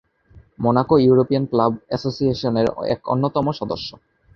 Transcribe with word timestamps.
Monaco 0.59 0.95
European 0.97 1.43
club 1.45 1.71
অ্যাসোসিয়েশনের 1.89 2.67
এক 2.93 2.99
অন্যতম 3.07 3.45
সদস্য। 3.51 3.89